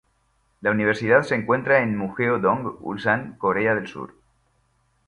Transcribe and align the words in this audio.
La 0.61 0.71
universidad 0.71 1.21
se 1.21 1.35
encuentra 1.35 1.83
en 1.83 1.95
Mugeo-dong, 1.95 2.77
Ulsan, 2.81 3.35
Corea 3.37 3.75
del 3.75 3.85
Sur. 3.87 4.15